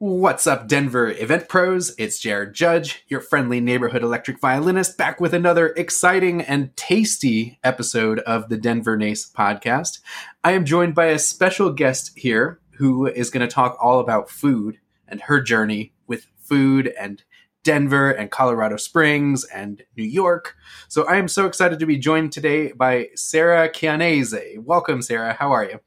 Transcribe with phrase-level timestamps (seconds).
[0.00, 1.92] What's up, Denver event pros?
[1.98, 8.20] It's Jared Judge, your friendly neighborhood electric violinist, back with another exciting and tasty episode
[8.20, 9.98] of the Denver NACE podcast.
[10.44, 14.30] I am joined by a special guest here who is going to talk all about
[14.30, 17.24] food and her journey with food and
[17.64, 20.54] Denver and Colorado Springs and New York.
[20.86, 24.60] So I am so excited to be joined today by Sarah Chianese.
[24.60, 25.32] Welcome, Sarah.
[25.32, 25.80] How are you?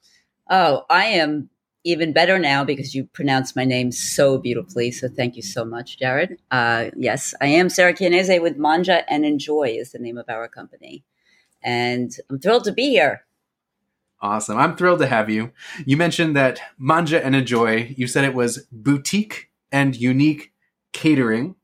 [0.49, 1.49] Oh, I am
[1.83, 4.91] even better now because you pronounce my name so beautifully.
[4.91, 6.37] So thank you so much, Jared.
[6.51, 10.47] Uh, yes, I am Sarah Chianese with Mangia and Enjoy is the name of our
[10.47, 11.03] company.
[11.63, 13.25] And I'm thrilled to be here.
[14.21, 14.57] Awesome.
[14.57, 15.51] I'm thrilled to have you.
[15.85, 20.53] You mentioned that Mangia and Enjoy, you said it was boutique and unique
[20.93, 21.55] catering.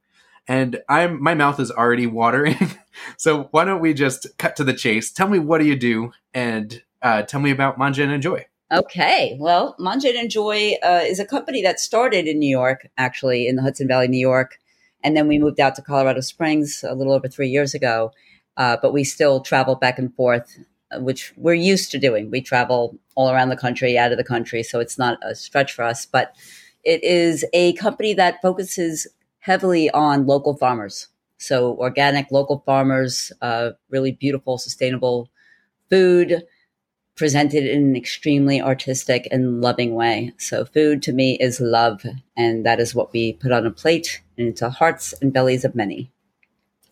[0.47, 2.55] And I'm my mouth is already watering.
[3.17, 5.11] so why don't we just cut to the chase?
[5.11, 8.45] Tell me what do you do and uh, tell me about Mangia and Enjoy.
[8.71, 9.37] Okay.
[9.39, 13.55] Well, Mangia and Enjoy uh, is a company that started in New York, actually, in
[13.55, 14.59] the Hudson Valley, New York.
[15.03, 18.11] And then we moved out to Colorado Springs a little over three years ago.
[18.57, 20.57] Uh, but we still travel back and forth,
[20.91, 22.29] uh, which we're used to doing.
[22.29, 24.63] We travel all around the country, out of the country.
[24.63, 26.05] So it's not a stretch for us.
[26.05, 26.35] But
[26.83, 29.07] it is a company that focuses
[29.39, 31.07] heavily on local farmers.
[31.37, 35.29] So organic, local farmers, uh, really beautiful, sustainable
[35.89, 36.43] food
[37.17, 40.31] presented in an extremely artistic and loving way.
[40.37, 42.05] So food to me is love,
[42.37, 45.75] and that is what we put on a plate and into hearts and bellies of
[45.75, 46.11] many.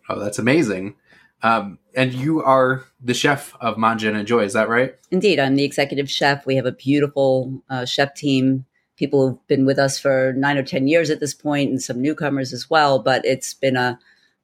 [0.10, 0.96] Oh, that's amazing.
[1.44, 4.96] Um, and you are the chef of Mangia and Enjoy, is that right?
[5.12, 6.46] Indeed, I'm the executive chef.
[6.46, 8.66] We have a beautiful uh, chef team.
[8.98, 12.02] People who've been with us for nine or ten years at this point, and some
[12.02, 12.98] newcomers as well.
[13.00, 14.00] But it's been a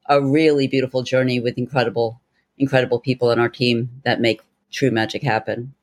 [0.08, 2.22] a really beautiful journey with incredible,
[2.58, 4.42] incredible people in our team that make
[4.72, 5.74] true magic happen.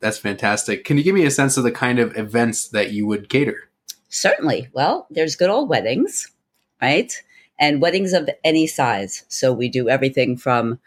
[0.00, 0.84] That's fantastic.
[0.84, 3.70] Can you give me a sense of the kind of events that you would cater?
[4.08, 4.68] Certainly.
[4.72, 6.30] Well, there's good old weddings,
[6.80, 7.12] right?
[7.58, 9.24] And weddings of any size.
[9.28, 10.78] So we do everything from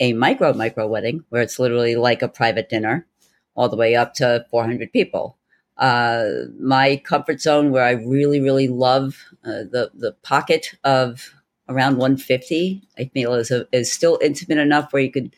[0.00, 3.06] a micro, micro wedding, where it's literally like a private dinner,
[3.54, 5.38] all the way up to 400 people.
[5.78, 6.24] Uh,
[6.58, 11.34] my comfort zone, where I really, really love uh, the the pocket of
[11.68, 15.34] around 150, I feel is a, is still intimate enough where you could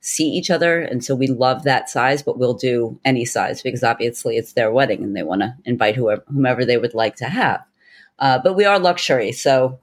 [0.00, 0.80] see each other.
[0.80, 4.72] And so we love that size, but we'll do any size because obviously it's their
[4.72, 7.62] wedding and they want to invite whoever, whomever they would like to have.
[8.18, 9.32] Uh, but we are luxury.
[9.32, 9.78] So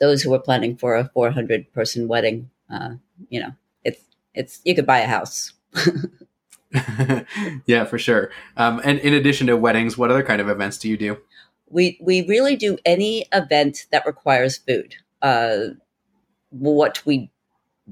[0.00, 2.94] those who are planning for a 400 person wedding, uh,
[3.28, 3.52] you know,
[3.84, 4.00] it's,
[4.34, 5.52] it's, you could buy a house.
[7.66, 8.30] yeah, for sure.
[8.56, 11.18] Um, and in addition to weddings, what other kind of events do you do?
[11.68, 14.96] We, we really do any event that requires food.
[15.20, 15.74] Uh,
[16.50, 17.30] what we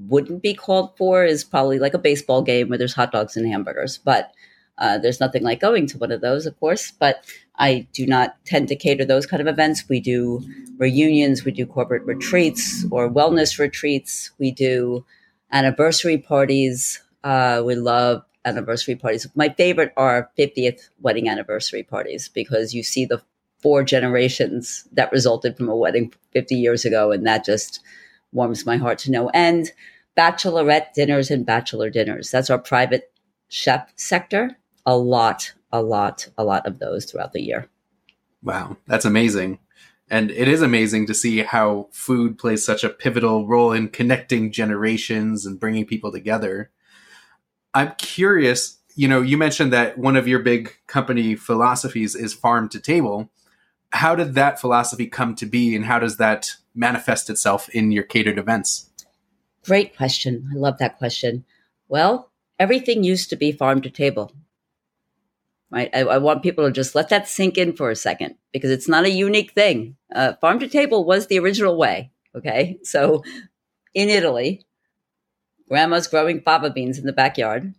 [0.07, 3.47] wouldn't be called for is probably like a baseball game where there's hot dogs and
[3.47, 3.97] hamburgers.
[3.97, 4.31] But
[4.77, 6.91] uh, there's nothing like going to one of those, of course.
[6.91, 7.23] But
[7.57, 9.87] I do not tend to cater those kind of events.
[9.87, 10.43] We do
[10.77, 15.05] reunions, we do corporate retreats or wellness retreats, we do
[15.51, 17.01] anniversary parties.
[17.23, 19.27] Uh, we love anniversary parties.
[19.35, 23.21] My favorite are 50th wedding anniversary parties because you see the
[23.59, 27.79] four generations that resulted from a wedding 50 years ago, and that just
[28.31, 29.71] warms my heart to no end.
[30.17, 32.31] Bachelorette dinners and bachelor dinners.
[32.31, 33.11] That's our private
[33.47, 34.57] chef sector.
[34.85, 37.69] A lot, a lot, a lot of those throughout the year.
[38.43, 39.59] Wow, that's amazing.
[40.09, 44.51] And it is amazing to see how food plays such a pivotal role in connecting
[44.51, 46.69] generations and bringing people together.
[47.73, 52.67] I'm curious, you know, you mentioned that one of your big company philosophies is farm
[52.69, 53.29] to table.
[53.93, 58.03] How did that philosophy come to be and how does that manifest itself in your
[58.03, 58.89] catered events?
[59.65, 60.49] Great question.
[60.51, 61.45] I love that question.
[61.87, 64.31] Well, everything used to be farm to table.
[65.69, 65.89] Right.
[65.93, 68.89] I, I, want people to just let that sink in for a second because it's
[68.89, 69.95] not a unique thing.
[70.13, 72.11] Uh, farm to table was the original way.
[72.35, 72.77] Okay.
[72.83, 73.23] So
[73.93, 74.65] in Italy,
[75.69, 77.73] grandma's growing fava beans in the backyard.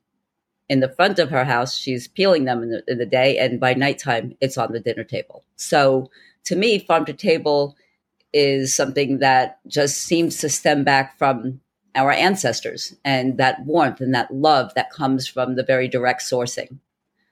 [0.69, 3.60] In the front of her house, she's peeling them in the, in the day, and
[3.60, 5.44] by nighttime, it's on the dinner table.
[5.56, 6.10] So
[6.44, 7.77] to me, farm to table
[8.33, 11.60] is something that just seems to stem back from
[11.94, 16.78] our ancestors and that warmth and that love that comes from the very direct sourcing.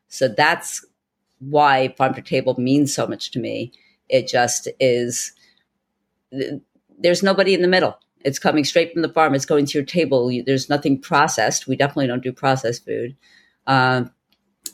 [0.08, 0.84] So that's
[1.38, 3.72] why farm to table means so much to me.
[4.08, 5.32] It just is,
[6.98, 7.98] there's nobody in the middle.
[8.22, 9.34] It's coming straight from the farm.
[9.34, 10.30] It's going to your table.
[10.44, 11.66] There's nothing processed.
[11.66, 13.16] We definitely don't do processed food.
[13.66, 14.10] Um,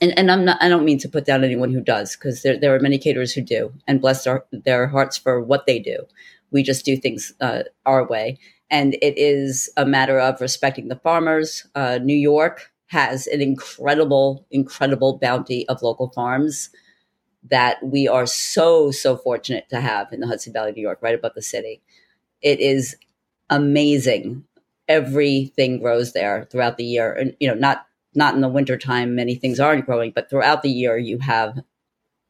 [0.01, 2.59] and, and I'm not, I don't mean to put down anyone who does, because there,
[2.59, 6.07] there are many caterers who do and bless their, their hearts for what they do.
[6.51, 8.39] We just do things uh, our way.
[8.71, 11.67] And it is a matter of respecting the farmers.
[11.75, 16.71] Uh, New York has an incredible, incredible bounty of local farms.
[17.49, 21.15] that we are so, so fortunate to have in the Hudson Valley, New York, right
[21.15, 21.81] above the city.
[22.43, 22.97] It is
[23.51, 24.45] amazing.
[24.89, 27.13] Everything grows there throughout the year.
[27.13, 30.71] And, you know, not not in the wintertime, many things aren't growing, but throughout the
[30.71, 31.61] year you have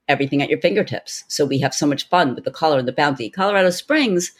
[0.09, 1.25] everything at your fingertips.
[1.29, 3.31] So we have so much fun with the color and the bounty.
[3.31, 4.33] Colorado Springs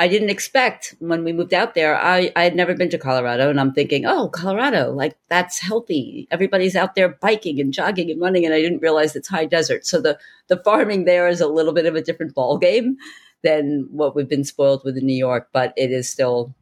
[0.00, 1.94] I didn't expect when we moved out there.
[1.94, 6.26] I, I had never been to Colorado, and I'm thinking, oh, Colorado, like that's healthy.
[6.30, 9.84] Everybody's out there biking and jogging and running, and I didn't realize it's high desert.
[9.84, 10.18] So the
[10.48, 12.96] the farming there is a little bit of a different ball game
[13.42, 16.54] than what we've been spoiled with in New York, but it is still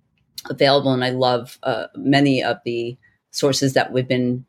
[0.51, 2.97] available, and I love uh, many of the
[3.31, 4.47] sources that we've been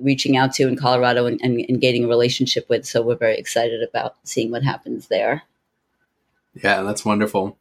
[0.00, 2.84] reaching out to in Colorado and, and, and gaining a relationship with.
[2.86, 5.44] So we're very excited about seeing what happens there.
[6.54, 7.58] Yeah, that's wonderful.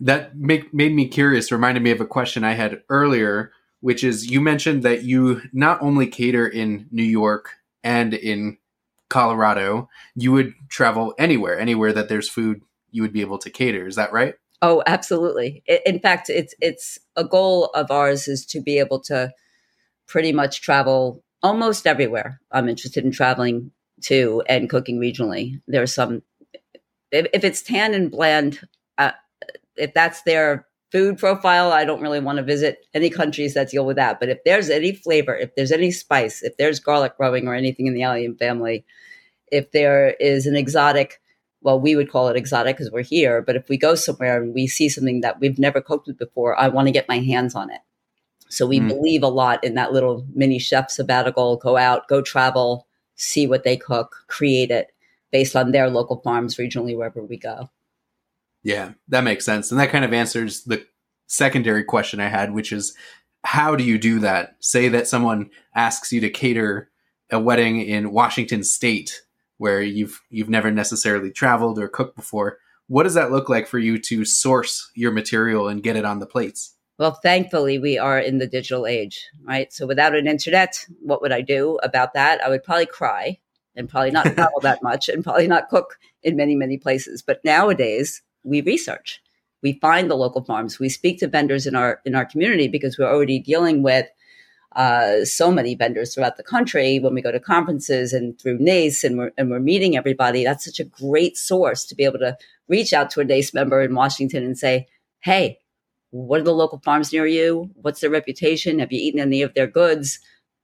[0.00, 4.30] That make, made me curious, reminded me of a question I had earlier, which is
[4.30, 7.50] you mentioned that you not only cater in New York
[7.84, 8.58] and in
[9.08, 13.86] Colorado, you would travel anywhere, anywhere that there's food, you would be able to cater.
[13.86, 14.34] Is that right?
[14.62, 15.62] Oh, absolutely.
[15.84, 19.32] In fact, it's it's a goal of ours is to be able to
[20.06, 22.40] pretty much travel almost everywhere.
[22.52, 23.72] I'm interested in traveling
[24.02, 25.60] to and cooking regionally.
[25.66, 26.22] There are some
[27.12, 28.60] if, if it's tan and bland,
[28.98, 29.12] uh,
[29.76, 33.86] if that's their food profile, I don't really want to visit any countries that deal
[33.86, 34.20] with that.
[34.20, 37.86] But if there's any flavor, if there's any spice, if there's garlic growing or anything
[37.86, 38.84] in the allium family,
[39.50, 41.20] if there is an exotic,
[41.62, 43.40] well, we would call it exotic because we're here.
[43.40, 46.58] But if we go somewhere and we see something that we've never cooked with before,
[46.58, 47.80] I want to get my hands on it.
[48.48, 48.88] So we mm.
[48.88, 53.64] believe a lot in that little mini chef sabbatical, go out, go travel, see what
[53.64, 54.91] they cook, create it
[55.32, 57.70] based on their local farms regionally wherever we go.
[58.62, 59.70] Yeah, that makes sense.
[59.70, 60.86] And that kind of answers the
[61.26, 62.94] secondary question I had, which is
[63.42, 64.56] how do you do that?
[64.60, 66.90] Say that someone asks you to cater
[67.30, 69.22] a wedding in Washington state
[69.56, 72.58] where you've you've never necessarily traveled or cooked before.
[72.88, 76.18] What does that look like for you to source your material and get it on
[76.18, 76.74] the plates?
[76.98, 79.72] Well, thankfully, we are in the digital age, right?
[79.72, 82.44] So without an internet, what would I do about that?
[82.44, 83.38] I would probably cry
[83.76, 87.22] and probably not travel that much and probably not cook in many, many places.
[87.22, 89.20] But nowadays, we research.
[89.62, 90.78] We find the local farms.
[90.78, 94.06] We speak to vendors in our in our community because we're already dealing with
[94.76, 99.04] uh, so many vendors throughout the country when we go to conferences and through NACE
[99.04, 100.44] and we're, and we're meeting everybody.
[100.44, 102.36] That's such a great source to be able to
[102.68, 104.88] reach out to a NACE member in Washington and say,
[105.20, 105.58] hey,
[106.10, 107.70] what are the local farms near you?
[107.74, 108.78] What's their reputation?
[108.78, 110.18] Have you eaten any of their goods?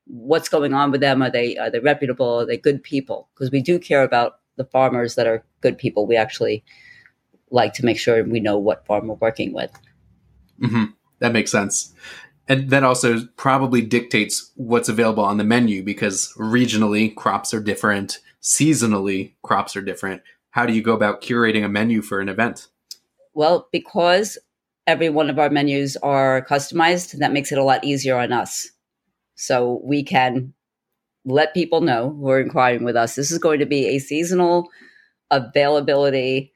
[0.08, 1.22] What's going on with them?
[1.22, 2.40] Are they are they reputable?
[2.40, 3.28] Are they good people?
[3.34, 6.06] Because we do care about the farmers that are good people.
[6.06, 6.64] We actually
[7.50, 9.70] like to make sure we know what farm we're working with.
[10.60, 10.84] Mm-hmm.
[11.20, 11.94] That makes sense.
[12.48, 18.18] And that also probably dictates what's available on the menu because regionally crops are different,
[18.42, 20.22] seasonally crops are different.
[20.50, 22.68] How do you go about curating a menu for an event?
[23.34, 24.38] Well, because
[24.86, 28.70] every one of our menus are customized, that makes it a lot easier on us.
[29.38, 30.52] So we can
[31.24, 34.68] let people know who are inquiring with us this is going to be a seasonal
[35.30, 36.52] availability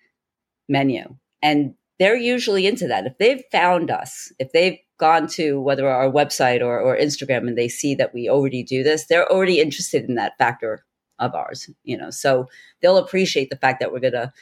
[0.69, 1.17] menu.
[1.43, 3.07] And they're usually into that.
[3.07, 7.57] If they've found us, if they've gone to whether our website or, or Instagram and
[7.57, 10.85] they see that we already do this, they're already interested in that factor
[11.21, 12.11] of ours, you know.
[12.11, 12.49] So
[12.81, 14.33] they'll appreciate the fact that we're gonna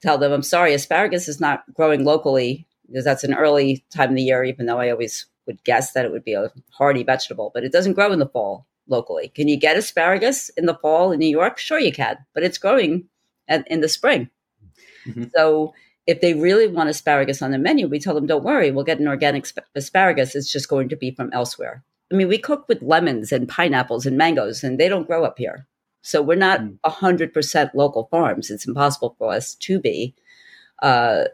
[0.00, 4.16] tell them, I'm sorry, asparagus is not growing locally because that's an early time of
[4.16, 7.50] the year, even though I always would guess that it would be a hardy vegetable,
[7.54, 9.28] but it doesn't grow in the fall locally.
[9.28, 11.58] Can you get asparagus in the fall in New York?
[11.58, 13.08] Sure, you can, but it's growing
[13.48, 14.30] at, in the spring.
[15.06, 15.24] Mm-hmm.
[15.34, 15.74] So
[16.06, 19.00] if they really want asparagus on the menu, we tell them, don't worry, we'll get
[19.00, 20.34] an organic sp- asparagus.
[20.34, 21.82] It's just going to be from elsewhere.
[22.12, 25.38] I mean, we cook with lemons and pineapples and mangoes, and they don't grow up
[25.38, 25.66] here.
[26.02, 26.78] So we're not mm.
[26.84, 28.50] 100% local farms.
[28.50, 30.14] It's impossible for us to be.
[30.82, 31.24] Uh,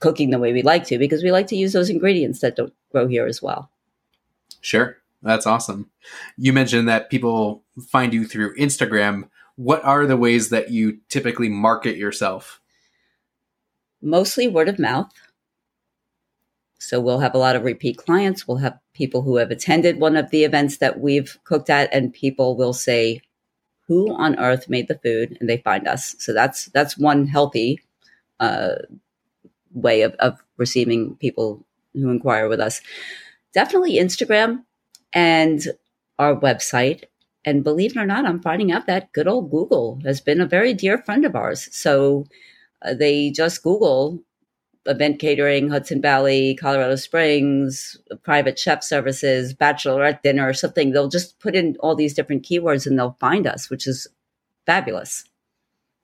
[0.00, 2.72] cooking the way we like to because we like to use those ingredients that don't
[2.92, 3.70] grow here as well.
[4.60, 4.98] Sure.
[5.22, 5.90] That's awesome.
[6.36, 9.30] You mentioned that people find you through Instagram.
[9.56, 12.60] What are the ways that you typically market yourself?
[14.02, 15.10] Mostly word of mouth.
[16.78, 18.46] So we'll have a lot of repeat clients.
[18.46, 22.12] We'll have people who have attended one of the events that we've cooked at, and
[22.12, 23.22] people will say,
[23.86, 26.14] "Who on earth made the food?" and they find us.
[26.18, 27.80] So that's that's one healthy
[28.38, 28.74] uh,
[29.74, 32.80] way of, of receiving people who inquire with us.
[33.52, 34.64] Definitely Instagram
[35.12, 35.66] and
[36.18, 37.04] our website.
[37.44, 40.46] And believe it or not, I'm finding out that good old Google has been a
[40.46, 41.68] very dear friend of ours.
[41.72, 42.26] So
[42.82, 44.22] uh, they just Google
[44.86, 50.90] event catering, Hudson Valley, Colorado Springs, private chef services, bachelorette dinner, or something.
[50.90, 54.06] They'll just put in all these different keywords and they'll find us, which is
[54.66, 55.24] fabulous.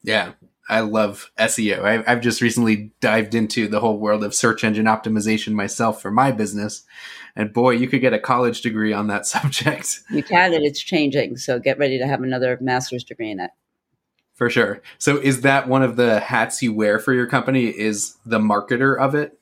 [0.03, 0.33] Yeah,
[0.69, 1.83] I love SEO.
[1.83, 6.11] I, have just recently dived into the whole world of search engine optimization myself for
[6.11, 6.85] my business.
[7.35, 10.01] And boy, you could get a college degree on that subject.
[10.11, 11.37] You can, and it's changing.
[11.37, 13.51] So get ready to have another master's degree in it.
[14.35, 14.81] For sure.
[14.99, 17.67] So is that one of the hats you wear for your company?
[17.67, 19.39] Is the marketer of it?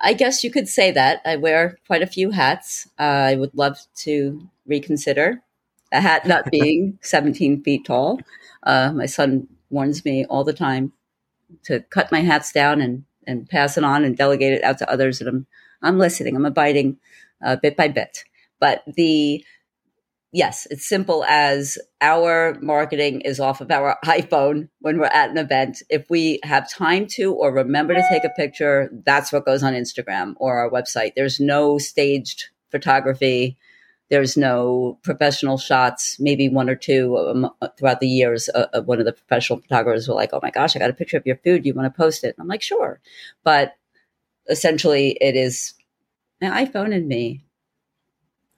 [0.00, 1.22] I guess you could say that.
[1.24, 2.88] I wear quite a few hats.
[2.98, 5.40] Uh, I would love to reconsider
[5.92, 8.20] a hat not being 17 feet tall.
[8.64, 10.92] Uh, my son warns me all the time
[11.64, 14.90] to cut my hats down and, and pass it on and delegate it out to
[14.90, 15.20] others.
[15.20, 15.46] And I'm,
[15.82, 16.98] I'm listening, I'm abiding
[17.44, 18.24] uh, bit by bit.
[18.60, 19.44] But the
[20.32, 25.38] yes, it's simple as our marketing is off of our iPhone when we're at an
[25.38, 25.82] event.
[25.90, 29.74] If we have time to or remember to take a picture, that's what goes on
[29.74, 31.12] Instagram or our website.
[31.14, 33.58] There's no staged photography.
[34.12, 38.50] There's no professional shots, maybe one or two um, throughout the years.
[38.54, 40.94] Uh, uh, one of the professional photographers were like, "Oh my gosh, I got a
[40.94, 41.64] picture of your food.
[41.64, 43.00] You want to post it?" And I'm like, "Sure,"
[43.42, 43.72] but
[44.50, 45.72] essentially, it is
[46.42, 47.42] my iPhone and me.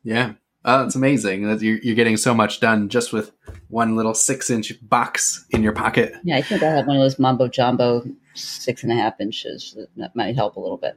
[0.03, 0.33] Yeah,
[0.67, 3.33] Oh, it's amazing that you're, you're getting so much done just with
[3.69, 6.15] one little six inch box in your pocket.
[6.25, 9.77] Yeah, I think I have one of those Mambo Jumbo six and a half inches.
[9.97, 10.97] That might help a little bit.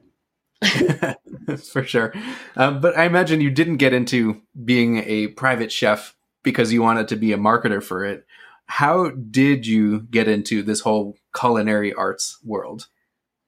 [1.72, 2.14] For sure.
[2.56, 7.08] Um, but I imagine you didn't get into being a private chef because you wanted
[7.10, 8.26] to be a marketer for it.
[8.68, 12.88] How did you get into this whole culinary arts world?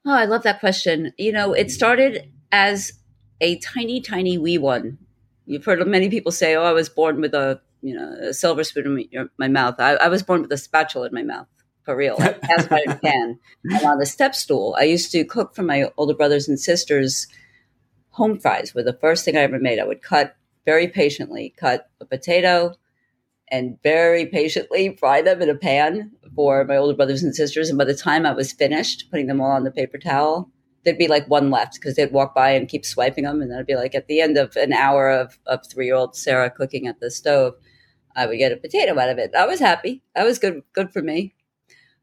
[0.06, 1.12] Oh, I love that question.
[1.18, 2.92] You know, it started as
[3.40, 4.98] a tiny, tiny wee one
[5.50, 8.62] You've heard many people say, "Oh, I was born with a you know a silver
[8.62, 11.48] spoon in my mouth." I, I was born with a spatula in my mouth,
[11.90, 12.14] for real.
[12.20, 13.36] I passed by a pan.
[13.64, 17.26] And on the step stool, I used to cook for my older brothers and sisters.
[18.10, 19.80] Home fries were the first thing I ever made.
[19.80, 22.74] I would cut very patiently, cut a potato,
[23.48, 27.68] and very patiently fry them in a pan for my older brothers and sisters.
[27.68, 30.48] And by the time I was finished putting them all on the paper towel,
[30.84, 33.42] there'd be like one left because they'd walk by and keep swiping them.
[33.42, 35.96] And then it'd be like at the end of an hour of, of three year
[35.96, 37.54] old Sarah cooking at the stove,
[38.14, 39.32] I would get a potato out of it.
[39.36, 40.02] I was happy.
[40.14, 41.34] That was good, good for me.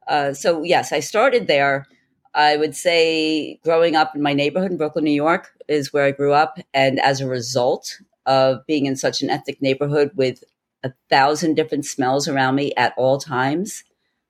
[0.08, 1.86] Uh, so yes, I started there.
[2.34, 6.12] I would say growing up in my neighborhood in Brooklyn, New York is where I
[6.12, 6.60] grew up.
[6.74, 10.44] And as a result of being in such an ethnic neighborhood with
[10.84, 13.84] a thousand different smells around me at all times,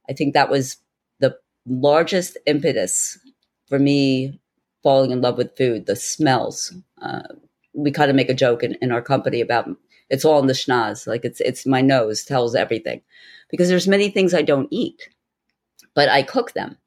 [0.09, 0.77] I think that was
[1.19, 3.19] the largest impetus
[3.67, 4.39] for me
[4.83, 6.73] falling in love with food, the smells.
[7.01, 7.23] Uh,
[7.73, 9.67] we kind of make a joke in, in our company about
[10.09, 11.05] it's all in the schnoz.
[11.05, 13.01] Like it's it's my nose tells everything,
[13.49, 15.09] because there's many things I don't eat,
[15.97, 16.77] but I cook them.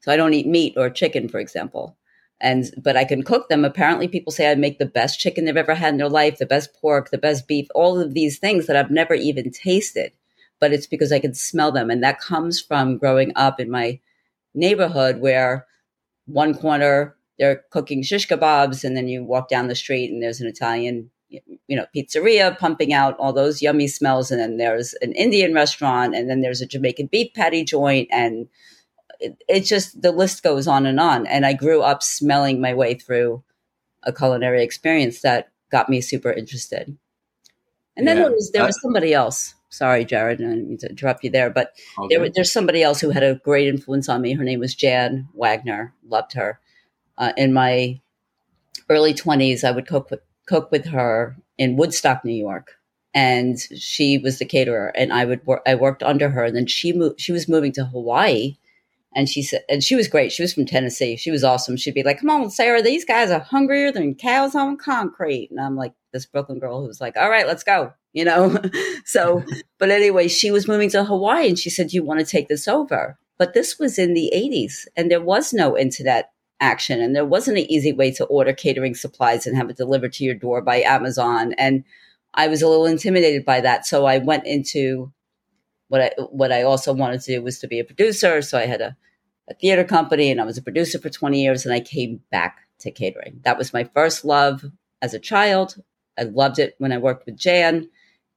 [0.00, 1.98] So I don't eat meat or chicken, for example,
[2.40, 3.62] and but I can cook them.
[3.62, 6.46] Apparently, people say I make the best chicken they've ever had in their life, the
[6.46, 10.12] best pork, the best beef, all of these things that I've never even tasted.
[10.60, 14.00] But it's because I can smell them, and that comes from growing up in my
[14.54, 15.66] neighborhood where
[16.24, 20.40] one corner they're cooking shish kebabs, and then you walk down the street and there's
[20.40, 21.10] an Italian,
[21.66, 26.14] you know, pizzeria pumping out all those yummy smells, and then there's an Indian restaurant,
[26.14, 28.48] and then there's a Jamaican beef patty joint, and
[29.20, 31.26] it, it just the list goes on and on.
[31.26, 33.42] And I grew up smelling my way through
[34.02, 36.96] a culinary experience that got me super interested.
[37.96, 38.24] And then yeah.
[38.24, 41.50] there was there was somebody else sorry, Jared, I didn't mean to interrupt you there,
[41.50, 42.16] but okay.
[42.16, 44.32] there, there's somebody else who had a great influence on me.
[44.32, 45.92] Her name was Jan Wagner.
[46.06, 46.60] Loved her.
[47.18, 48.00] Uh, in my
[48.88, 52.72] early 20s, I would cook with, cook with her in Woodstock, New York,
[53.14, 55.62] and she was the caterer, and I would work.
[55.66, 57.20] I worked under her, and then she moved.
[57.20, 58.56] She was moving to Hawaii,
[59.14, 60.32] and she said, and she was great.
[60.32, 61.16] She was from Tennessee.
[61.16, 61.76] She was awesome.
[61.76, 65.60] She'd be like, "Come on, Sarah, these guys are hungrier than cows on concrete," and
[65.60, 68.56] I'm like this Brooklyn girl who was like, "All right, let's go." you know?
[69.04, 69.44] so,
[69.78, 72.66] but anyway, she was moving to Hawaii and she said, you want to take this
[72.66, 73.18] over?
[73.36, 76.30] But this was in the 80s and there was no internet
[76.64, 80.14] action and there wasn't an easy way to order catering supplies and have it delivered
[80.14, 81.52] to your door by Amazon.
[81.58, 81.84] And
[82.32, 83.86] I was a little intimidated by that.
[83.86, 85.12] So I went into
[85.88, 88.40] what I what I also wanted to do was to be a producer.
[88.40, 88.96] So I had a,
[89.48, 92.56] a theater company and I was a producer for 20 years and I came back
[92.80, 93.40] to catering.
[93.44, 94.64] That was my first love
[95.02, 95.76] as a child.
[96.18, 97.88] I loved it when I worked with Jan.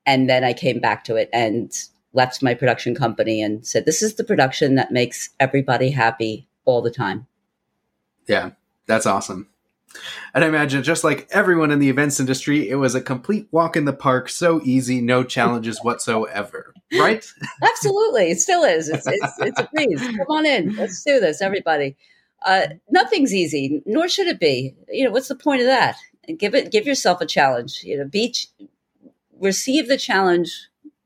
[0.05, 1.71] And then I came back to it and
[2.13, 6.81] left my production company and said, this is the production that makes everybody happy all
[6.81, 7.27] the time.
[8.27, 8.51] Yeah,
[8.85, 9.49] that's awesome.
[10.33, 13.75] And I imagine just like everyone in the events industry, it was a complete walk
[13.75, 16.73] in the park, so easy, no challenges whatsoever.
[16.97, 17.25] Right?
[17.63, 18.31] Absolutely.
[18.31, 18.89] It still is.
[18.89, 20.01] It's, it's, it's a breeze.
[20.01, 20.75] Come on in.
[20.75, 21.95] Let's do this, everybody.
[22.45, 24.75] Uh, nothing's easy, nor should it be.
[24.89, 25.95] You know, what's the point of that?
[26.37, 27.81] Give it, give yourself a challenge.
[27.83, 28.47] You know, beach,
[29.39, 30.51] receive the challenge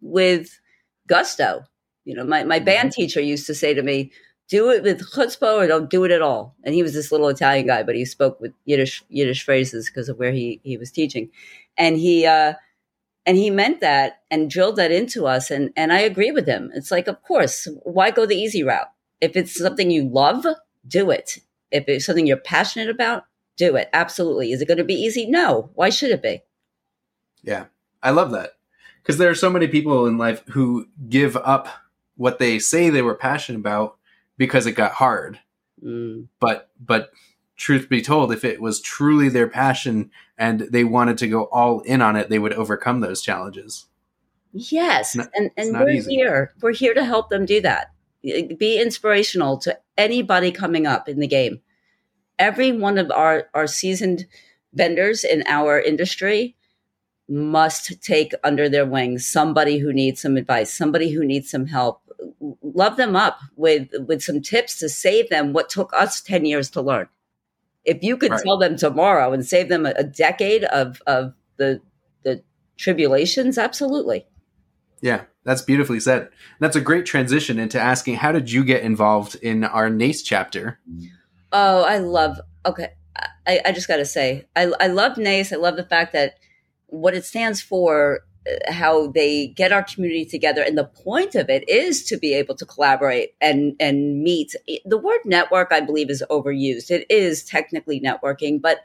[0.01, 0.60] with
[1.08, 1.63] gusto.
[2.04, 3.01] You know, my, my band mm-hmm.
[3.01, 4.12] teacher used to say to me,
[4.51, 6.53] do it with chutzpah or don't do it at all.
[6.63, 10.10] And he was this little Italian guy, but he spoke with Yiddish Yiddish phrases because
[10.10, 11.31] of where he he was teaching,
[11.77, 12.53] and he uh,
[13.25, 15.50] and he meant that and drilled that into us.
[15.50, 16.70] And and I agree with him.
[16.75, 18.91] It's like, of course, why go the easy route?
[19.22, 20.46] If it's something you love,
[20.86, 21.39] do it.
[21.72, 23.24] If it's something you're passionate about,
[23.55, 23.89] do it.
[23.93, 24.51] Absolutely.
[24.51, 25.25] Is it going to be easy?
[25.25, 25.70] No.
[25.75, 26.41] Why should it be?
[27.41, 27.65] Yeah,
[28.03, 28.58] I love that
[29.01, 31.70] because there are so many people in life who give up
[32.17, 33.98] what they say they were passionate about
[34.41, 35.39] because it got hard.
[35.86, 36.27] Mm.
[36.39, 37.12] But but
[37.57, 41.81] truth be told, if it was truly their passion and they wanted to go all
[41.81, 43.86] in on it, they would overcome those challenges.
[44.51, 46.15] Yes, not, and and we're easy.
[46.15, 46.53] here.
[46.60, 47.91] We're here to help them do that.
[48.24, 51.62] Be inspirational to anybody coming up in the game.
[52.39, 54.25] Every one of our our seasoned
[54.74, 56.55] vendors in our industry
[57.29, 62.01] must take under their wings somebody who needs some advice, somebody who needs some help.
[62.74, 66.70] Love them up with with some tips to save them what took us 10 years
[66.72, 67.08] to learn.
[67.84, 68.42] If you could right.
[68.44, 71.82] tell them tomorrow and save them a, a decade of of the
[72.24, 72.44] the
[72.78, 74.25] tribulations, absolutely.
[75.01, 76.30] Yeah, that's beautifully said.
[76.60, 80.80] That's a great transition into asking how did you get involved in our NACE chapter?
[81.51, 82.90] Oh, I love okay.
[83.48, 85.51] I, I just gotta say, I, I love NACE.
[85.51, 86.36] I love the fact that
[86.88, 88.22] what it stands for
[88.67, 92.55] how they get our community together and the point of it is to be able
[92.55, 94.55] to collaborate and and meet.
[94.86, 96.89] The word network i believe is overused.
[96.89, 98.79] It is technically networking but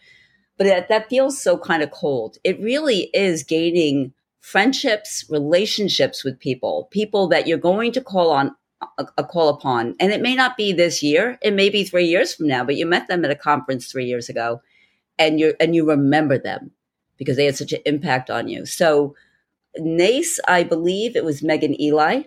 [0.59, 2.39] but it, that feels so kind of cold.
[2.45, 8.55] It really is gaining friendships relationships with people people that you're going to call on
[8.99, 9.95] a, a call upon.
[9.99, 11.39] And it may not be this year.
[11.41, 14.05] It may be three years from now but you met them at a conference three
[14.05, 14.61] years ago
[15.19, 16.73] and you and you remember them
[17.17, 18.67] because they had such an impact on you.
[18.67, 19.15] So,
[19.79, 22.25] NACE, I believe it was Megan Ely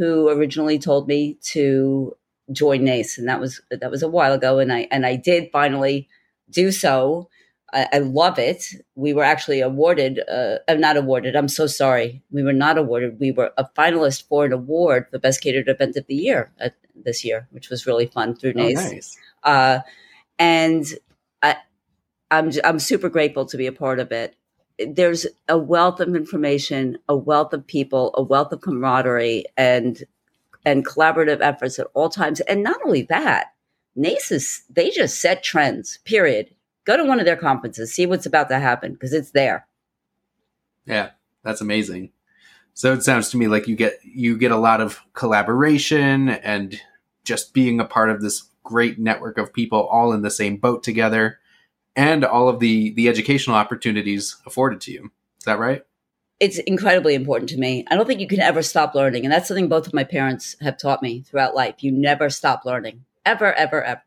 [0.00, 2.16] who originally told me to
[2.50, 5.50] join NACE, and that was that was a while ago, and I and I did
[5.52, 6.08] finally
[6.50, 7.28] do so.
[7.72, 8.64] I, I love it.
[8.96, 11.36] We were actually awarded, uh, uh, not awarded.
[11.36, 12.22] I'm so sorry.
[12.32, 13.20] We were not awarded.
[13.20, 16.74] We were a finalist for an award for best catered event of the year at,
[16.96, 18.78] this year, which was really fun through NACE.
[18.78, 19.18] Oh, nice.
[19.44, 19.78] uh,
[20.38, 20.86] and
[21.42, 21.56] I,
[22.30, 24.34] I'm I'm super grateful to be a part of it.
[24.88, 30.02] There's a wealth of information, a wealth of people, a wealth of camaraderie, and
[30.64, 32.40] and collaborative efforts at all times.
[32.40, 33.48] And not only that,
[33.96, 35.98] NACES they just set trends.
[36.04, 36.54] Period.
[36.84, 39.66] Go to one of their conferences, see what's about to happen because it's there.
[40.86, 41.10] Yeah,
[41.42, 42.10] that's amazing.
[42.74, 46.80] So it sounds to me like you get you get a lot of collaboration and
[47.24, 50.82] just being a part of this great network of people all in the same boat
[50.82, 51.39] together
[52.00, 55.10] and all of the the educational opportunities afforded to you.
[55.38, 55.82] Is that right?
[56.40, 57.84] It's incredibly important to me.
[57.90, 60.56] I don't think you can ever stop learning, and that's something both of my parents
[60.62, 61.76] have taught me throughout life.
[61.80, 64.02] You never stop learning, ever, ever, ever.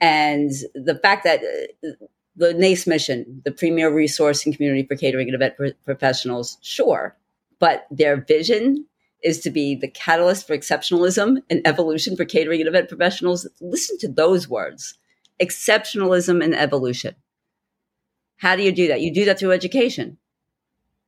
[0.00, 1.88] And the fact that uh,
[2.36, 7.16] the NACE mission, the premier resource and community for catering and event pro- professionals, sure,
[7.58, 8.86] but their vision
[9.24, 13.48] is to be the catalyst for exceptionalism and evolution for catering and event professionals.
[13.60, 14.96] Listen to those words
[15.40, 17.14] exceptionalism and evolution.
[18.36, 19.00] How do you do that?
[19.00, 20.18] You do that through education.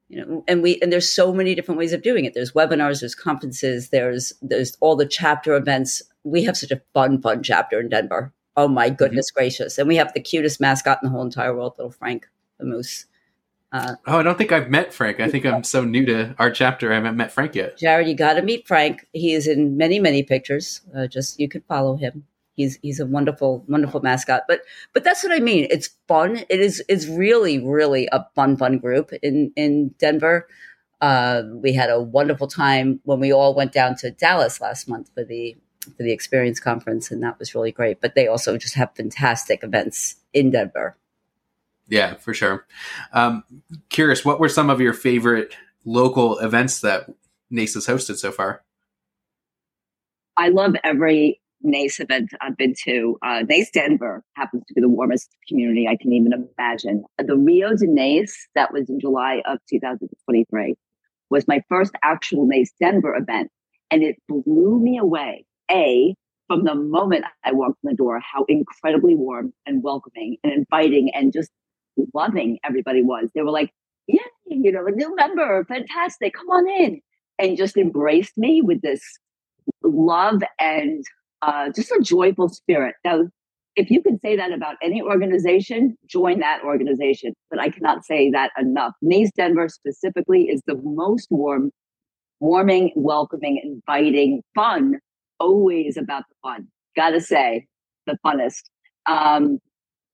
[0.09, 2.33] You know, and we and there's so many different ways of doing it.
[2.33, 6.03] There's webinars, there's conferences, there's there's all the chapter events.
[6.25, 8.33] We have such a fun, fun chapter in Denver.
[8.57, 8.97] Oh my mm-hmm.
[8.97, 9.41] goodness mm-hmm.
[9.41, 9.77] gracious!
[9.77, 12.27] And we have the cutest mascot in the whole entire world, little Frank
[12.59, 13.07] the moose.
[13.71, 15.21] Uh, oh, I don't think I've met Frank.
[15.21, 16.91] I think I'm so new to our chapter.
[16.91, 17.77] I haven't met Frank yet.
[17.77, 19.07] Jared, you got to meet Frank.
[19.13, 20.81] He is in many, many pictures.
[20.97, 22.25] Uh, just you could follow him
[22.59, 24.61] he's he's a wonderful wonderful mascot but
[24.93, 25.67] but that's what i mean.
[25.71, 26.45] It's fun.
[26.51, 30.47] It is it's really really a fun fun group in in denver.
[31.01, 35.09] Uh, we had a wonderful time when we all went down to dallas last month
[35.15, 35.57] for the
[35.97, 39.63] for the experience conference and that was really great but they also just have fantastic
[39.63, 40.97] events in denver.
[41.89, 42.67] Yeah for sure.
[43.13, 43.45] Um,
[43.89, 47.09] curious what were some of your favorite local events that
[47.49, 48.63] nace has hosted so far?
[50.37, 53.19] I love every NACE event I've been to.
[53.25, 57.05] Uh, NACE Denver happens to be the warmest community I can even imagine.
[57.19, 60.75] The Rio de NACE, that was in July of 2023,
[61.31, 63.51] was my first actual NACE Denver event.
[63.91, 65.45] And it blew me away.
[65.71, 66.15] A,
[66.47, 71.11] from the moment I walked in the door, how incredibly warm and welcoming and inviting
[71.15, 71.51] and just
[72.15, 73.31] loving everybody was.
[73.35, 73.71] They were like,
[74.07, 77.01] yeah, you know, a new member, fantastic, come on in.
[77.39, 79.03] And just embraced me with this
[79.83, 81.05] love and
[81.43, 82.95] uh, just a joyful spirit.
[83.05, 83.25] Now,
[83.77, 87.35] if you can say that about any organization, join that organization.
[87.49, 88.93] But I cannot say that enough.
[89.03, 91.71] NACE Denver specifically is the most warm,
[92.41, 94.99] warming, welcoming, inviting, fun,
[95.39, 96.67] always about the fun.
[96.97, 97.67] Gotta say,
[98.07, 98.63] the funnest.
[99.07, 99.59] Um,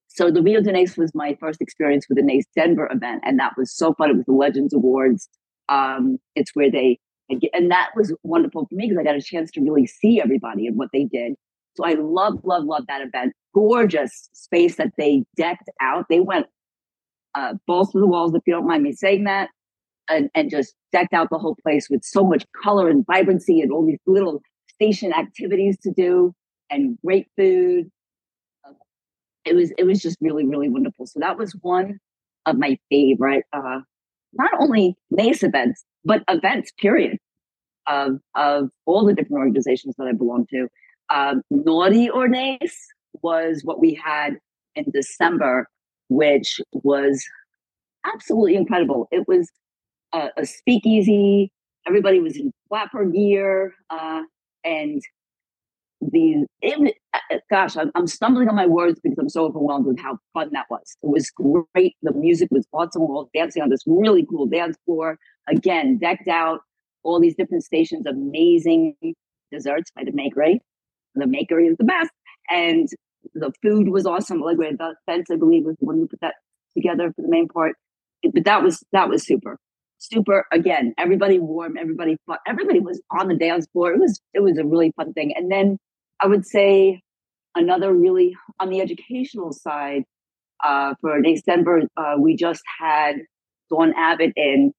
[0.08, 3.54] so the Rio de was my first experience with the Nace Denver event, and that
[3.56, 4.10] was so fun.
[4.10, 5.28] It was the Legends Awards.
[5.68, 9.50] Um, it's where they and that was wonderful for me because I got a chance
[9.52, 11.34] to really see everybody and what they did.
[11.74, 13.32] So I love, love, love that event.
[13.54, 16.06] Gorgeous space that they decked out.
[16.08, 16.46] They went
[17.34, 19.48] uh, balls to the walls, if you don't mind me saying that,
[20.08, 23.72] and, and just decked out the whole place with so much color and vibrancy and
[23.72, 26.32] all these little station activities to do
[26.70, 27.90] and great food.
[29.44, 31.06] It was it was just really really wonderful.
[31.06, 31.98] So that was one
[32.46, 33.80] of my favorite, uh,
[34.38, 36.72] not only NACE events but events.
[36.78, 37.18] Period.
[37.86, 40.68] Of of all the different organizations that I belong to,
[41.14, 42.78] um, Naughty or Nace
[43.22, 44.38] was what we had
[44.74, 45.68] in December,
[46.08, 47.22] which was
[48.06, 49.06] absolutely incredible.
[49.10, 49.50] It was
[50.14, 51.52] a, a speakeasy.
[51.86, 54.22] Everybody was in flapper gear, uh,
[54.64, 55.02] and
[56.12, 59.98] the it, uh, gosh, I'm, I'm, stumbling on my words because I'm so overwhelmed with
[59.98, 60.96] how fun that was.
[61.02, 61.96] It was great.
[62.02, 63.02] The music was awesome.
[63.02, 65.18] We all dancing on this really cool dance floor.
[65.48, 66.60] Again, decked out,
[67.02, 68.94] all these different stations, amazing
[69.52, 70.58] desserts by the Makery.
[71.14, 72.10] The Makery is the best,
[72.50, 72.88] and
[73.34, 74.40] the food was awesome.
[74.40, 76.34] Like the fence, I believe, was the one who put that
[76.76, 77.76] together for the main part.
[78.32, 79.58] But that was that was super
[79.98, 84.40] super again everybody warm everybody fun everybody was on the dance floor it was it
[84.40, 85.78] was a really fun thing and then
[86.20, 87.00] i would say
[87.54, 90.04] another really on the educational side
[90.62, 93.16] uh, for December, uh, we just had
[93.70, 94.72] Dawn Abbott in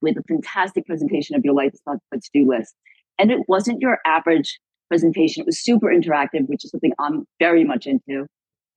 [0.00, 2.74] with a fantastic presentation of your life is not but to do list.
[3.18, 5.42] And it wasn't your average presentation.
[5.42, 8.26] It was super interactive, which is something I'm very much into.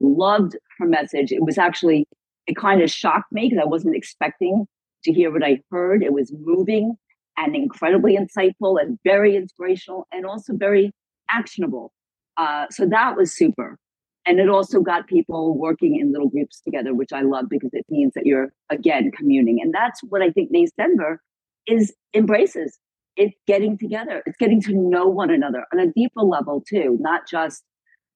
[0.02, 1.32] Loved her message.
[1.32, 2.06] It was actually,
[2.46, 4.66] it kind of shocked me because I wasn't expecting
[5.06, 6.04] to hear what I heard.
[6.04, 6.96] It was moving
[7.38, 10.92] and incredibly insightful and very inspirational and also very
[11.34, 11.92] actionable.
[12.38, 13.78] Uh, so that was super.
[14.26, 17.86] And it also got people working in little groups together, which I love because it
[17.90, 19.60] means that you're again communing.
[19.62, 21.22] And that's what I think NACE Denver
[21.68, 22.80] is embraces.
[23.18, 24.24] It's getting together.
[24.26, 27.64] It's getting to know one another on a deeper level too, not just,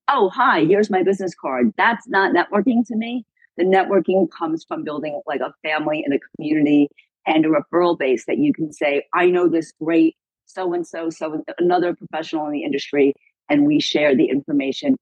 [0.09, 1.73] oh, hi, here's my business card.
[1.77, 3.25] That's not networking to me.
[3.57, 6.87] The networking comes from building like a family and a community
[7.25, 10.15] and a referral base that you can say, I know this great
[10.57, 13.13] so and so, so another professional in the industry,
[13.47, 14.95] and we share the information.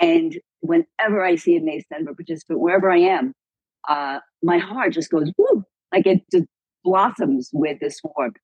[0.00, 3.32] And whenever I see a NACE Denver participant, wherever I am,
[3.88, 6.46] uh, my heart just goes woo, like it just
[6.82, 8.36] blossoms with this warmth.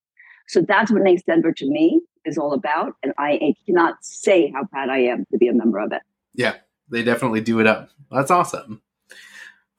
[0.47, 4.53] So that's what NACE Denver to me is all about, and I, I cannot say
[4.55, 6.03] how proud I am to be a member of it.
[6.35, 6.55] Yeah,
[6.89, 7.91] they definitely do it up.
[8.11, 8.83] That's awesome.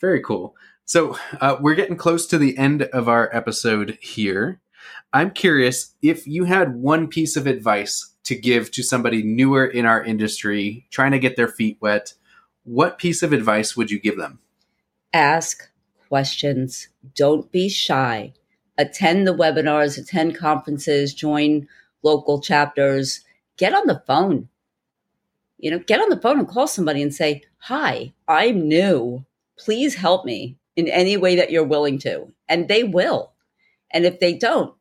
[0.02, 0.56] Very cool.
[0.84, 4.60] So uh, we're getting close to the end of our episode here.
[5.12, 9.86] I'm curious if you had one piece of advice to give to somebody newer in
[9.86, 12.14] our industry trying to get their feet wet,
[12.64, 14.40] what piece of advice would you give them?
[15.12, 15.70] Ask
[16.08, 16.88] questions.
[17.16, 18.34] Don't be shy.
[18.78, 21.68] Attend the webinars, attend conferences, join
[22.02, 23.22] local chapters,
[23.58, 24.50] get on the phone.
[25.60, 29.26] You know, get on the phone and call somebody and say, Hi, I'm new
[29.58, 32.32] please help me in any way that you're willing to.
[32.48, 33.33] And they will.
[33.94, 34.74] And if they don't,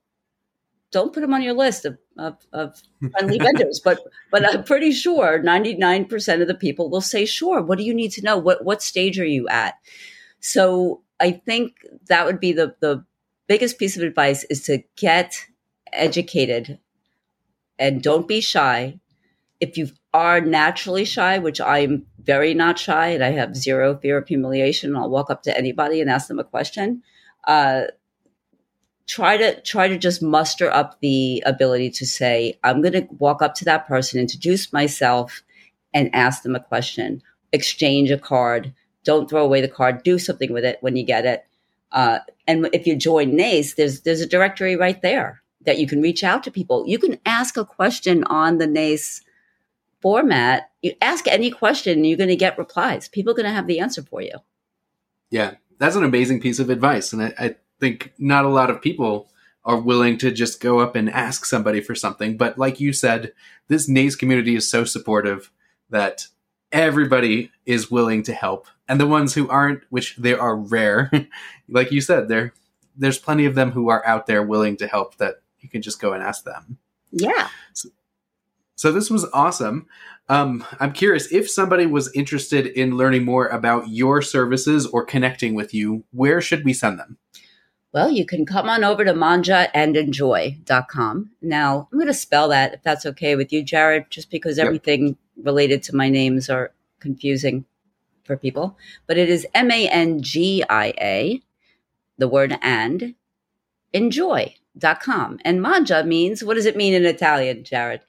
[0.90, 3.80] don't put them on your list of, of, of friendly vendors.
[3.82, 7.94] But but I'm pretty sure 99% of the people will say, sure, what do you
[7.94, 8.38] need to know?
[8.38, 9.74] What what stage are you at?
[10.40, 11.76] So I think
[12.08, 13.04] that would be the the
[13.46, 15.46] biggest piece of advice is to get
[15.92, 16.78] educated
[17.78, 18.98] and don't be shy.
[19.60, 24.18] If you are naturally shy, which I'm very not shy and I have zero fear
[24.18, 24.94] of humiliation.
[24.96, 27.02] I'll walk up to anybody and ask them a question.
[27.46, 27.84] Uh,
[29.12, 33.42] try to try to just muster up the ability to say, I'm going to walk
[33.42, 35.42] up to that person, introduce myself,
[35.92, 37.22] and ask them a question.
[37.52, 38.72] Exchange a card.
[39.04, 40.02] Don't throw away the card.
[40.02, 41.44] Do something with it when you get it.
[41.90, 46.00] Uh, and if you join NACE, there's there's a directory right there that you can
[46.00, 46.84] reach out to people.
[46.86, 49.20] You can ask a question on the NACE
[50.00, 53.08] format, you ask any question, you're going to get replies.
[53.08, 54.38] People are going to have the answer for you.
[55.30, 57.12] Yeah, that's an amazing piece of advice.
[57.12, 59.28] And I, I think not a lot of people
[59.64, 62.36] are willing to just go up and ask somebody for something.
[62.36, 63.32] But like you said,
[63.66, 65.50] this NACE community is so supportive
[65.90, 66.28] that
[66.70, 68.68] everybody is willing to help.
[68.88, 71.10] And the ones who aren't, which they are rare,
[71.68, 72.54] like you said, there
[72.96, 76.00] there's plenty of them who are out there willing to help that you can just
[76.00, 76.78] go and ask them.
[77.10, 77.48] Yeah.
[77.72, 77.88] So,
[78.76, 79.86] so this was awesome.
[80.28, 85.54] Um, I'm curious if somebody was interested in learning more about your services or connecting
[85.54, 87.16] with you, where should we send them?
[87.92, 91.30] Well, you can come on over to mangiaandenjoy.com.
[91.42, 94.64] Now, I'm going to spell that if that's okay with you, Jared, just because yep.
[94.66, 97.66] everything related to my names are confusing
[98.24, 98.78] for people.
[99.06, 101.42] But it is M A N G I A,
[102.16, 103.14] the word and,
[103.92, 105.40] enjoy.com.
[105.44, 108.00] And mangia means, what does it mean in Italian, Jared?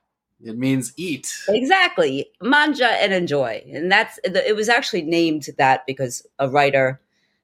[0.42, 1.30] It means eat.
[1.50, 2.28] Exactly.
[2.42, 3.66] Mangia and enjoy.
[3.72, 7.02] And that's, it was actually named that because a writer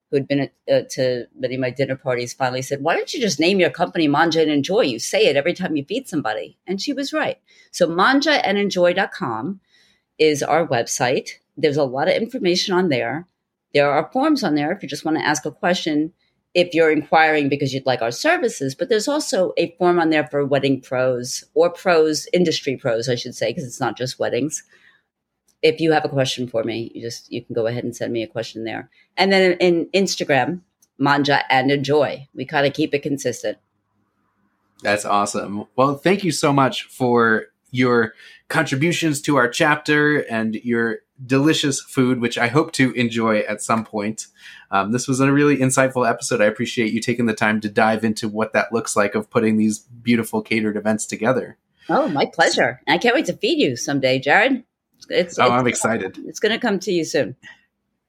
[0.09, 3.21] who had been uh, to many of my dinner parties finally said, Why don't you
[3.21, 4.81] just name your company Mangia and Enjoy?
[4.81, 6.57] You say it every time you feed somebody.
[6.65, 7.37] And she was right.
[7.71, 9.59] So mangiaandenjoy.com
[10.17, 11.31] is our website.
[11.57, 13.27] There's a lot of information on there.
[13.73, 16.13] There are forms on there if you just want to ask a question,
[16.55, 18.73] if you're inquiring because you'd like our services.
[18.73, 23.15] But there's also a form on there for wedding pros or pros, industry pros, I
[23.15, 24.63] should say, because it's not just weddings
[25.61, 28.13] if you have a question for me, you just you can go ahead and send
[28.13, 28.89] me a question there.
[29.17, 30.61] And then in, Instagram,
[30.99, 32.27] Mangia and Enjoy.
[32.33, 33.57] We kind of keep it consistent.
[34.81, 35.65] That's awesome.
[35.75, 38.13] Well, thank you so much for your
[38.47, 43.83] contributions to our chapter and your delicious food, which I hope to enjoy at some
[43.83, 44.27] point.
[44.71, 46.41] Um, this was a really insightful episode.
[46.41, 49.57] I appreciate you taking the time to dive into what that looks like of putting
[49.57, 51.57] these beautiful catered events together.
[51.89, 52.81] Oh, my pleasure.
[52.87, 54.63] I can't wait to feed you someday, Jared.
[55.09, 56.17] It's, oh, it's, I'm excited.
[56.25, 57.35] It's going to come to you soon.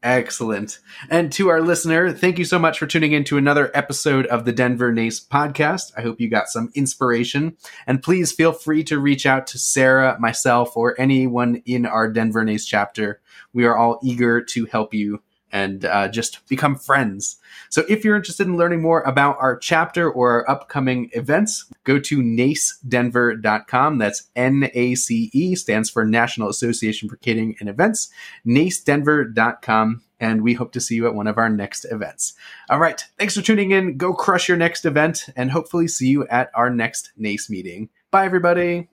[0.03, 0.79] Excellent.
[1.11, 4.47] And to our listener, thank you so much for tuning in to another episode of
[4.47, 5.93] the Denver NACE podcast.
[5.95, 7.59] I hope you got some inspiration.
[7.87, 12.43] And please feel free to reach out to Sarah, myself, or anyone in our Denver
[12.45, 13.21] NACE chapter.
[13.53, 17.37] We are all eager to help you and uh, just become friends.
[17.69, 21.99] So if you're interested in learning more about our chapter or our upcoming events, go
[21.99, 23.99] to nacedenver.com.
[23.99, 28.11] That's N-A-C-E, stands for National Association for Catering and Events,
[28.47, 30.03] nacedenver.com.
[30.23, 32.35] And we hope to see you at one of our next events.
[32.69, 33.03] All right.
[33.19, 33.97] Thanks for tuning in.
[33.97, 37.89] Go crush your next event and hopefully see you at our next NACE meeting.
[38.11, 38.89] Bye, everybody.